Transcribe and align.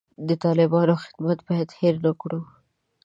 د 0.27 0.29
طالبانو 0.43 0.93
خدمت 1.03 1.39
باید 1.47 1.69
هیر 1.79 1.95
نه 2.05 2.11
کړو. 2.21 2.39